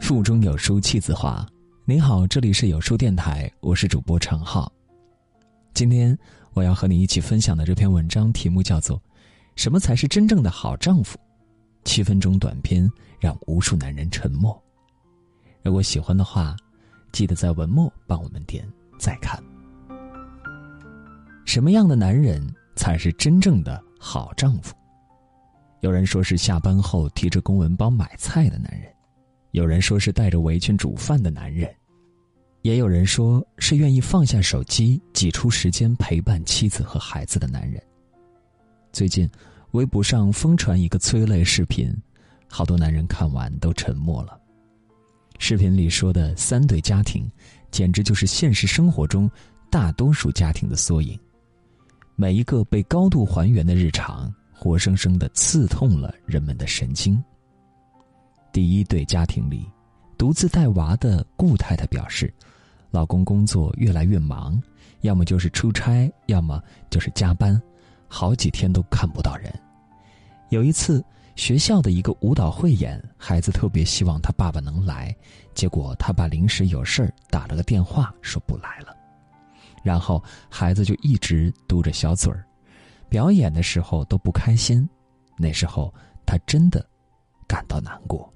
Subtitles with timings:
[0.00, 1.44] 腹中有书气自华。
[1.84, 4.72] 你好，这里是有书电台，我是主播常浩。
[5.74, 6.16] 今天
[6.52, 8.96] 我要和你一起分享的这篇文章题目叫做
[9.56, 11.18] 《什么才是真正的好丈夫》。
[11.84, 12.88] 七分钟短片
[13.18, 14.56] 让无数男人沉默。
[15.62, 16.54] 如果喜欢的话，
[17.10, 18.64] 记得在文末帮我们点
[18.96, 19.42] 再看。
[21.44, 22.40] 什么样的男人
[22.76, 24.72] 才是真正的好丈夫？
[25.80, 28.92] 有人说是下班后提着公文包买菜的男人。
[29.52, 31.68] 有人说是带着围裙煮饭的男人，
[32.62, 37.82] 也有人说是愿意放下手机挤出时间陪伴妻子和孩子的男人。
[38.92, 39.28] 最近，
[39.72, 41.92] 微博上疯传一个催泪视频，
[42.46, 44.38] 好多男人看完都沉默了。
[45.38, 47.28] 视频里说的三对家庭，
[47.70, 49.28] 简直就是现实生活中
[49.70, 51.18] 大多数家庭的缩影。
[52.14, 57.18] 每一个被高度还原的日常，活生生的刺痛了人们的神经。
[58.52, 59.66] 第一对家庭里，
[60.18, 62.30] 独自带娃的顾太太表示，
[62.90, 64.62] 老公工作越来越忙，
[65.00, 67.58] 要么就是出差，要么就是加班，
[68.06, 69.50] 好几天都看不到人。
[70.50, 71.02] 有一次，
[71.36, 75.16] 学校的一个舞蹈汇演，孩子特别希望他爸爸能来，
[75.54, 78.94] 结果他爸临时有事儿打了个电话说不来了，
[79.82, 82.44] 然后孩子就一直嘟着小嘴儿，
[83.10, 84.88] 表演的时候都不开心，
[85.36, 85.92] 那时候
[86.24, 86.82] 他真的
[87.46, 88.32] 感到难过。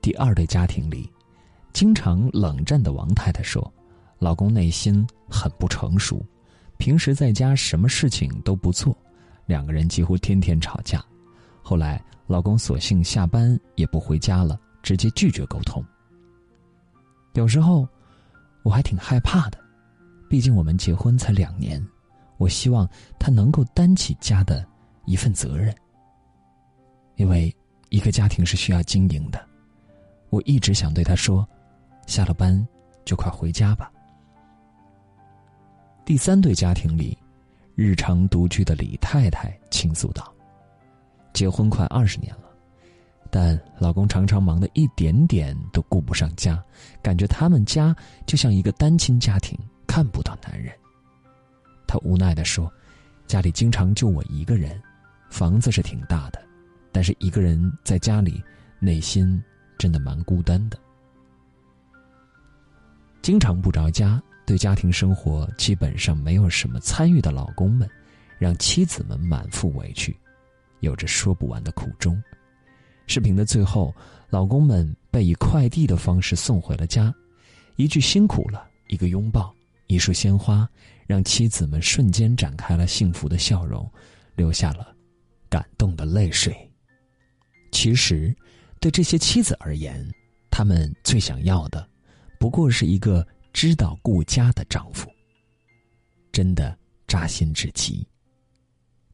[0.00, 1.12] 第二对家庭里，
[1.74, 3.72] 经常冷战的王太太说
[4.18, 6.24] ：“老公内心很不成熟，
[6.78, 8.96] 平时在家什么事情都不做，
[9.44, 11.04] 两个人几乎天天吵架。
[11.62, 15.84] 后来老公索性下班也不回家了，直接拒绝沟通。
[17.34, 17.86] 有时候
[18.62, 19.58] 我还挺害怕的，
[20.30, 21.86] 毕竟我们结婚才两年，
[22.38, 24.66] 我希望他能够担起家的
[25.04, 25.74] 一份责任，
[27.16, 27.54] 因为
[27.90, 29.46] 一个家庭是需要经营的。”
[30.30, 31.46] 我一直想对他说
[32.06, 32.66] ：“下了班
[33.04, 33.90] 就快回家吧。”
[36.04, 37.16] 第三对家庭里，
[37.74, 40.32] 日常独居的李太太倾诉道
[41.32, 42.50] ：“结婚快二十年了，
[43.30, 46.62] 但老公常常忙得一点点都顾不上家，
[47.02, 50.72] 感觉他们家就像一个单亲家庭，看不到男人。”
[51.88, 52.72] 她无奈的说
[53.26, 54.80] ：“家里经常就我一个人，
[55.28, 56.40] 房子是挺大的，
[56.92, 58.40] 但是一个人在家里，
[58.78, 59.42] 内心……”
[59.78, 60.76] 真的蛮孤单的，
[63.22, 67.88] 经常不着家，对家庭生活基本上没有什么参与的老公们，
[68.40, 70.18] 让妻子们满腹委屈，
[70.80, 72.20] 有着说不完的苦衷。
[73.06, 73.94] 视频的最后，
[74.28, 77.14] 老公们被以快递的方式送回了家，
[77.76, 79.54] 一句辛苦了，一个拥抱，
[79.86, 80.68] 一束鲜花，
[81.08, 83.90] 让妻子们瞬间展开了幸福的笑容，
[84.36, 84.94] 流下了
[85.48, 86.56] 感动的泪水。
[87.72, 88.32] 其实。
[88.80, 90.08] 对这些妻子而言，
[90.52, 91.84] 他们最想要的，
[92.38, 95.10] 不过是一个知道顾家的丈夫。
[96.30, 98.06] 真的扎心至极。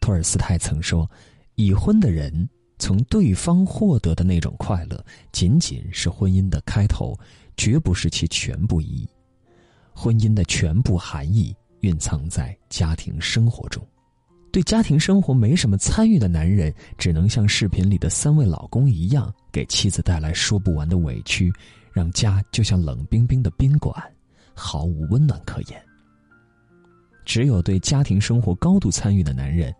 [0.00, 1.10] 托尔斯泰曾说
[1.58, 7.18] ：“已婚的人从对方获得的那种快乐，仅仅是婚姻的开头，
[7.56, 9.08] 绝不是其全部意义。
[9.92, 13.86] 婚姻的全部含义蕴藏在家庭生活中。”
[14.50, 21.52] 对家庭生活没什么参与的男人，只能像视频里的三位老公一样，给妻子带来说不完的委屈，
[21.92, 23.94] 让家就像冷冰冰的宾馆，
[24.54, 25.80] 毫无温暖可言。
[27.26, 29.72] 只有对家庭生活高度参与的男人，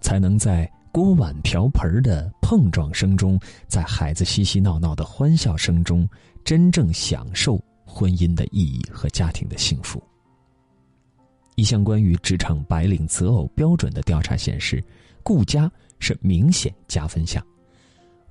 [0.00, 6.06] 才能在锅碗瓢盆的碰撞声中，在孩子嬉嬉闹闹的欢笑声中，
[6.44, 10.02] 真正享受婚姻的意义和家庭的幸福。
[11.56, 14.82] 一项关于职场白领择偶标准的调查显示，
[15.22, 17.44] 顾家是明显加分项。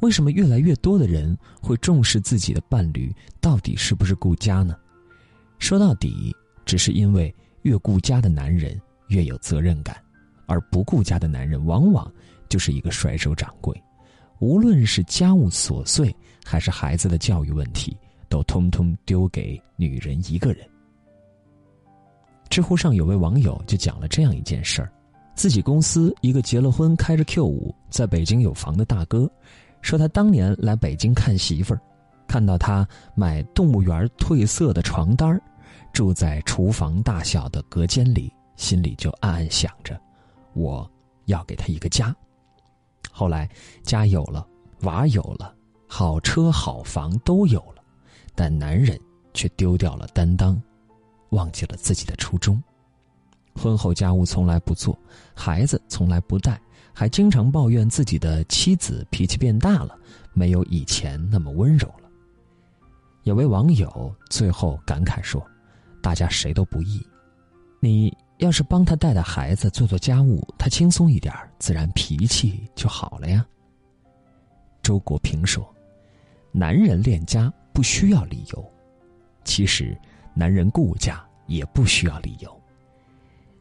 [0.01, 4.77] 为什么越来越多的人会重视自己的伴侣到底是不是顾家呢？
[5.57, 6.35] 说到底，
[6.65, 7.33] 只是因为
[7.63, 9.97] 越顾家的男人越有责任感，
[10.45, 12.11] 而不顾家的男人往往
[12.47, 13.75] 就是一个甩手掌柜。
[14.39, 17.97] 无论是家务琐碎，还是孩子的教育问题，
[18.29, 20.67] 都通通丢给女人一个人。
[22.55, 24.89] 知乎上有位网友就讲了这样一件事儿：
[25.35, 29.29] 自己公司一个结了婚、开着 Q 五在北京有房的大哥，
[29.81, 31.81] 说他当年来北京看媳妇儿，
[32.29, 35.41] 看到他买动物园褪色的床单儿
[35.91, 39.99] 住在厨房大小的隔间里，心里就暗暗想着，
[40.53, 40.89] 我
[41.25, 42.15] 要给他一个家。
[43.11, 43.49] 后来
[43.83, 44.47] 家有了，
[44.83, 45.53] 娃有了，
[45.89, 47.83] 好车好房都有了，
[48.33, 48.97] 但男人
[49.33, 50.57] 却丢掉了担当。
[51.29, 52.61] 忘记了自己的初衷。
[53.55, 54.97] 婚后家务从来不做，
[55.33, 56.59] 孩子从来不带，
[56.93, 59.97] 还经常抱怨自己的妻子脾气变大了，
[60.33, 62.09] 没有以前那么温柔了。
[63.23, 65.41] 有位网友最后感慨说
[66.03, 67.01] ：“大家谁都不易，
[67.79, 73.45] 你要是帮他带带孩子、做做家务，他轻松一点自然脾气就好了呀。”
[74.83, 75.67] 周国平说
[76.51, 78.71] ：“男人恋家不需要理由，
[79.43, 79.97] 其实
[80.35, 82.61] 男人顾家也不需要理由。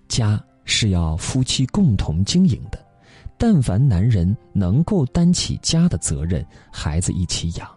[0.07, 2.83] 家。”是要夫妻共同经营的，
[3.37, 6.43] 但凡男人能够担起家的责任，
[6.73, 7.69] 孩子一起养，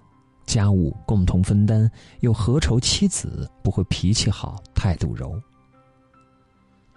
[0.46, 1.92] 家务共同分担，
[2.22, 5.38] 又何愁妻子不会脾气好、态度柔？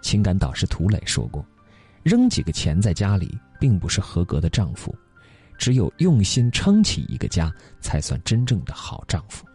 [0.01, 1.45] 情感导师涂磊说过
[2.03, 4.95] ：“扔几个钱在家里，并不是合格的丈夫，
[5.57, 9.45] 只有用心撑起一个家，才算真正的好丈夫。”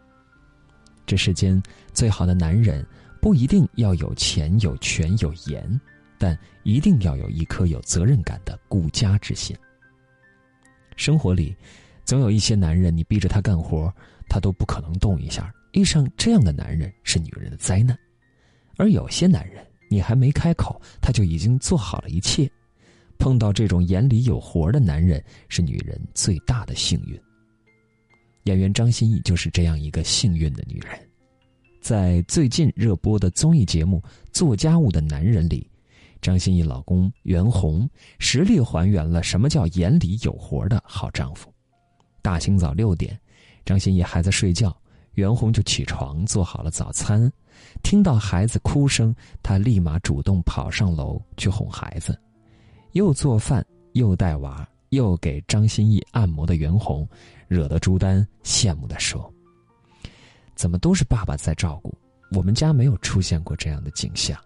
[1.07, 1.63] 这世间
[1.93, 2.85] 最好的男人，
[3.23, 5.81] 不一定要有钱、有权、有颜。
[6.19, 9.55] 但一定要有一颗有责任感的顾家之心。
[10.97, 11.55] 生活里，
[12.07, 13.93] 总有一些男人，你逼着他干活，
[14.27, 15.53] 他都不可能动一下。
[15.73, 17.95] 遇上这样的男人是女人的灾难，
[18.79, 22.51] 而有些男人，你还没开口，他就已经做好了一切。
[23.19, 27.21] 碰到这种眼里有活的男人，是女人最大的幸运。
[28.47, 30.97] 演员张歆艺就是这样一个幸运的女人。
[31.81, 34.01] 在最近热播的综艺节目
[34.33, 35.69] 《做家务的男人》里。
[36.23, 37.89] 张歆艺老公袁弘
[38.19, 41.53] 实力还原了什么叫眼里有活的好丈夫。
[42.23, 43.19] 大清早六点，
[43.65, 44.77] 张歆艺还在睡觉，
[45.15, 47.31] 袁弘就起床做好了早餐。
[47.83, 52.17] 听到孩子哭声，他立马主动跑上楼去哄孩子，
[52.93, 57.07] 又做饭又带娃又给张歆艺按摩的袁弘，
[57.49, 59.33] 惹得朱丹羡慕地说
[60.55, 61.97] ：“怎么都是爸爸在照顾？
[62.33, 64.39] 我们家没有出现过这样的景象。”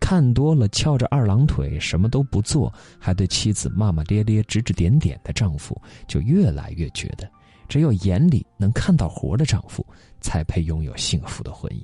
[0.00, 7.30] 看多了翘着二郎腿什么都不做，还对妻子骂骂咧咧、指指点点的丈夫，就越来越觉得，
[7.68, 9.86] 只有眼里能看到活的丈夫，
[10.20, 11.82] 才配拥有幸福的婚姻。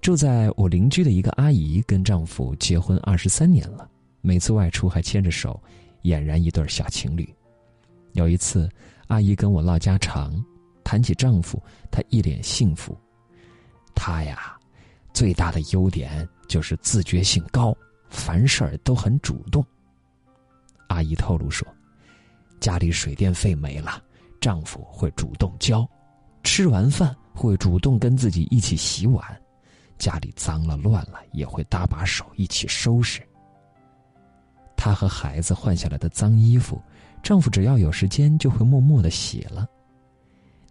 [0.00, 3.88] 住在我邻居的一个阿姨，跟丈夫结婚二十三年了，
[4.20, 5.62] 每次外出还牵着手，
[6.02, 7.32] 俨然一对小情侣。
[8.12, 8.68] 有一次，
[9.08, 10.32] 阿姨跟我唠家常，
[10.84, 12.96] 谈起丈夫，她一脸幸福。
[13.94, 14.56] 他呀，
[15.12, 16.28] 最大的优点。
[16.48, 17.74] 就是自觉性高，
[18.10, 19.64] 凡事儿都很主动。
[20.88, 21.66] 阿姨透露说，
[22.60, 24.02] 家里水电费没了，
[24.38, 25.88] 丈夫会主动交；
[26.42, 29.24] 吃完饭会主动跟自己一起洗碗；
[29.96, 33.26] 家里脏了乱了也会搭把手一起收拾。
[34.76, 36.78] 她和孩子换下来的脏衣服，
[37.22, 39.66] 丈夫只要有时间就会默默的写了。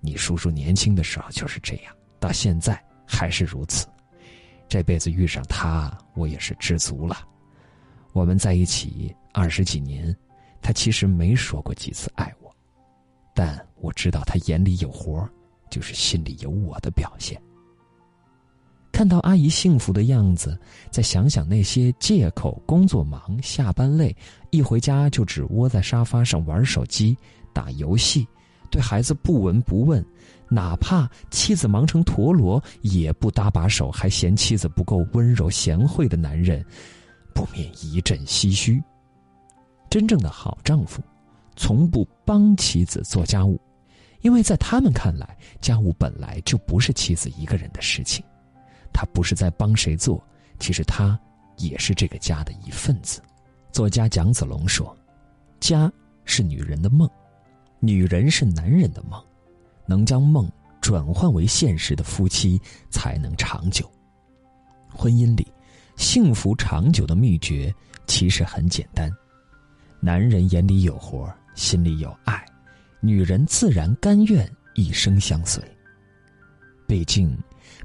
[0.01, 3.87] 你叔叔年轻的时候就是这样，到现在还是如此。
[4.67, 7.27] 这辈子遇上他，我也是知足了。
[8.13, 10.15] 我们在一起二十几年，
[10.61, 12.53] 他其实没说过几次爱我，
[13.33, 15.27] 但我知道他眼里有活
[15.69, 17.41] 就是心里有我的表现。
[18.91, 20.59] 看到阿姨幸福的样子，
[20.91, 24.15] 再想想那些借口工作忙、下班累，
[24.49, 27.17] 一回家就只窝在沙发上玩手机、
[27.53, 28.27] 打游戏。
[28.69, 30.05] 对孩子不闻不问，
[30.49, 36.63] 哪怕妻子忙成陀螺也不搭把手，还嫌妻子不够温柔贤惠的男人，
[37.33, 38.81] 不免一阵唏嘘。
[39.89, 41.01] 真正的好丈夫，
[41.57, 43.59] 从不帮妻子做家务，
[44.21, 48.23] 因为在他们看来，家务本来就不是妻子一个人的事情。
[48.93, 50.23] 他不是在帮谁做，
[50.59, 51.19] 其实他
[51.57, 53.21] 也是这个家的一份子。
[53.71, 54.95] 作家蒋子龙说
[55.59, 55.91] ：“家
[56.25, 57.09] 是女人的梦。”
[57.83, 59.19] 女人是男人的梦，
[59.87, 60.47] 能将梦
[60.79, 63.91] 转换为现实的夫妻才能长久。
[64.87, 65.47] 婚姻里，
[65.95, 67.73] 幸福长久的秘诀
[68.05, 69.09] 其实很简单：
[69.99, 72.45] 男人眼里有活，心里有爱，
[72.99, 75.63] 女人自然甘愿一生相随。
[76.87, 77.35] 毕竟，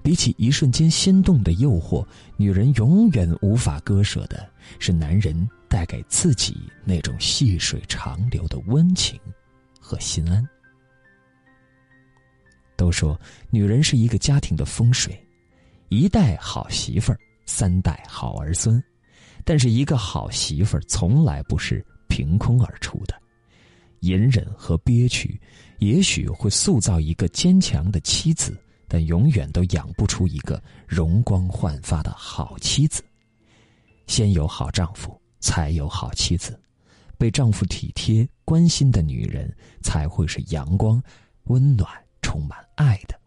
[0.03, 9.19] 比起一瞬间心动的诱惑，女人永远无法割舍的是男人带给自己那种细水长流的温情。
[9.89, 10.45] 和心安。
[12.77, 13.17] 都说
[13.51, 15.17] 女人是一个家庭的风水，
[15.91, 18.83] 一代好媳妇儿，三代好儿孙。
[19.45, 23.15] 但是一个好媳妇儿从来不是凭空而出的，
[24.01, 25.41] 隐忍和憋屈，
[25.79, 33.03] 也许会塑造一个坚强的妻子，但永远都养不出一个容光焕发的好妻子。
[34.07, 36.59] 先有好丈夫，才有好妻子。
[37.19, 39.51] 被丈夫体贴关心的女人，
[39.83, 41.03] 才会是阳光、
[41.45, 41.91] 温暖、
[42.21, 43.19] 充满爱的。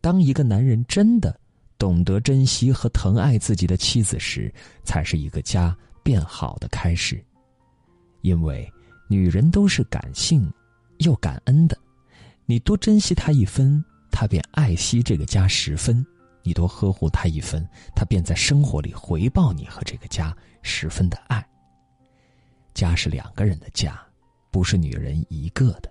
[0.00, 1.38] 当一个男人真的
[1.78, 7.24] 懂得珍惜和疼爱自己的妻子时，才是一个家变好的开始。
[8.22, 8.70] 因为
[9.08, 10.52] 女人都是感性
[10.98, 11.78] 又感恩的，
[12.46, 13.82] 你多珍惜她一分，
[14.20, 16.04] 她便爱惜这个家十分；
[16.42, 21.42] 你多呵护她一分，她便在生活里回报你和这个家十分的爱。
[22.74, 23.98] 家是两个人的家，
[24.50, 25.90] 不是女人一个的。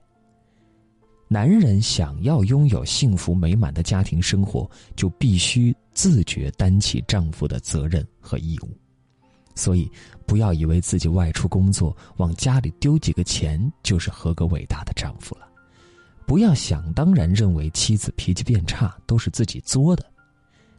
[1.28, 8.70] 男人想要拥有幸福美满的家庭生活，就必须自觉担起丈夫的责任和义务。
[9.56, 9.92] 所以，
[10.28, 15.49] 不要以为自己外出工作往家里丢几个钱就是合格伟大的丈夫了。
[16.30, 20.06] 不要想当然认为妻子脾气变差都是自己作的。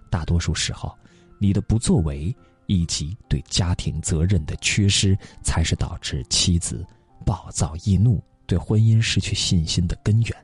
[0.09, 0.97] 大多数时候，
[1.41, 2.33] 你的不作为
[2.67, 6.87] 以及对家庭责任的缺失，才是导致妻子
[7.27, 8.23] 暴躁易怒。
[8.47, 10.37] 对婚姻失去信心的根源。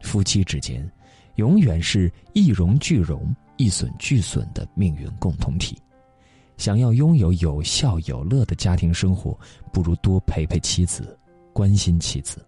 [0.00, 0.88] 夫妻之间，
[1.34, 5.76] 永远是一荣俱荣、一损俱损的命运共同体。
[6.56, 9.36] 想要拥有有笑有乐的家庭生活，
[9.72, 11.18] 不如多陪陪妻子，
[11.52, 12.40] 关心妻子。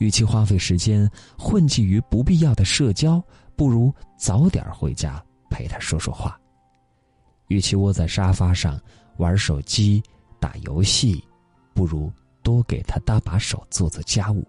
[0.00, 3.22] 与其花费时间混迹于不必要的社交，
[3.54, 6.36] 不如早点回家陪他说说话。
[7.46, 8.80] 与其窝在沙发上
[9.18, 10.02] 玩手机、
[10.40, 11.24] 打游戏，
[11.72, 12.12] 不如。
[12.42, 14.42] 多给他搭把手，做做家务。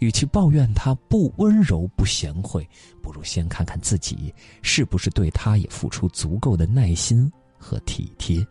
[0.00, 2.68] 与其抱怨他不温柔、不贤惠，
[3.00, 8.44] 不如先看看自己是不是对他也付出足够的耐心和体贴。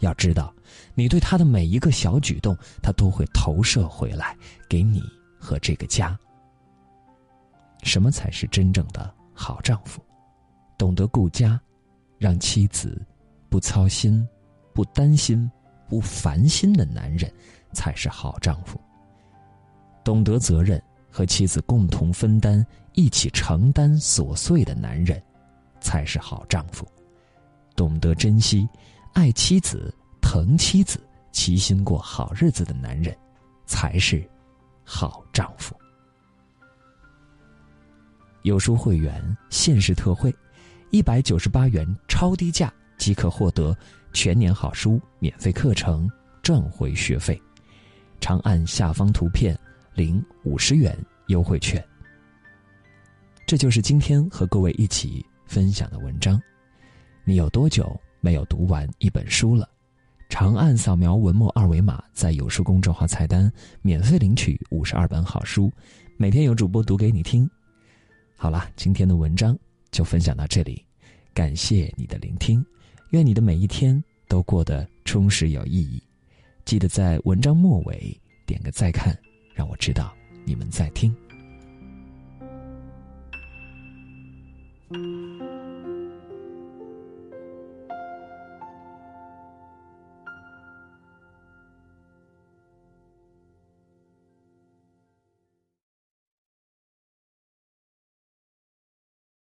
[0.00, 0.54] 要知道，
[0.94, 4.36] 你对他的每一个小举动，他都会投射回来
[4.68, 5.02] 给你
[5.38, 6.18] 和这个家。
[7.82, 10.00] 什么才是真正的好丈夫？
[10.76, 11.60] 懂得顾家，
[12.18, 13.00] 让妻子
[13.48, 14.26] 不操心、
[14.74, 15.50] 不担心。
[15.88, 17.28] 不烦心的男人，
[17.72, 18.80] 才是好丈夫。
[20.04, 25.20] 懂得责任和妻子共同分担、一起承担琐碎的男人，
[25.80, 26.86] 才是好丈夫。
[27.74, 28.68] 懂得珍惜、
[29.14, 29.92] 爱妻子、
[30.32, 31.00] 疼妻子、
[31.32, 33.12] 齐心过好日子的男人，
[33.66, 34.24] 才是
[34.84, 35.74] 好丈夫。
[38.42, 40.32] 有书会员限时特惠，
[40.90, 43.76] 一百九十八元超低价即可获得。
[44.12, 46.08] 全年好书免费课程
[46.44, 47.40] 赚回学费，
[48.20, 49.58] 长按下方图片
[49.94, 50.96] 领五十元
[51.26, 51.84] 优惠券。
[53.48, 56.40] 这就是今天和各位一起分享的文章。
[57.24, 59.68] 你有多久没有读完一本书了？
[60.30, 65.70] 长按扫描文末二维码，在有书公众号菜单免费领取五十二本好书，
[66.16, 67.50] 每天有主播读给你听。
[68.36, 69.58] 好了，今天的文章
[69.90, 70.82] 就分享到这里，
[71.34, 72.64] 感谢你的聆听。
[73.10, 76.00] 愿你的每一天都过得充实有意义。
[76.64, 79.14] 记得在文章末尾点个再看，
[79.52, 81.14] 让我知道你们在听。